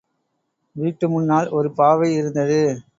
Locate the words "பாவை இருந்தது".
1.73-2.61